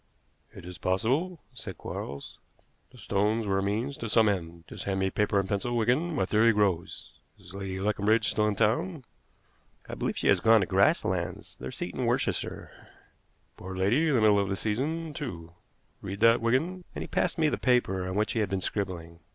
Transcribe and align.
"It 0.51 0.65
is 0.65 0.79
possible," 0.79 1.41
said 1.53 1.77
Quarles. 1.77 2.39
"The 2.89 2.97
stones 2.97 3.45
were 3.45 3.59
a 3.59 3.61
means 3.61 3.97
to 3.97 4.09
some 4.09 4.27
end. 4.27 4.63
Just 4.67 4.85
hand 4.85 4.99
me 4.99 5.11
paper 5.11 5.37
and 5.37 5.47
a 5.47 5.49
pencil, 5.49 5.77
Wigan. 5.77 6.15
My 6.15 6.25
theory 6.25 6.53
grows. 6.53 7.11
Is 7.37 7.53
Lady 7.53 7.79
Leconbridge 7.79 8.25
still 8.27 8.47
in 8.47 8.55
town?" 8.55 9.05
"I 9.87 9.93
believe 9.93 10.17
she 10.17 10.27
has 10.29 10.39
gone 10.39 10.61
to 10.61 10.65
Grasslands, 10.65 11.55
their 11.59 11.69
seat 11.69 11.93
in 11.93 12.07
Worcestershire." 12.07 12.71
"Poor 13.57 13.75
lady! 13.77 14.07
The 14.07 14.15
middle 14.21 14.39
of 14.39 14.49
the 14.49 14.55
season, 14.55 15.13
too. 15.13 15.53
Read 16.01 16.19
that, 16.21 16.41
Wigan," 16.41 16.83
and 16.95 17.03
he 17.03 17.07
passed 17.07 17.37
me 17.37 17.49
the 17.49 17.59
paper 17.59 18.07
on 18.07 18.15
which 18.15 18.31
he 18.33 18.39
had 18.39 18.49
been 18.49 18.59
scribbling. 18.61 19.19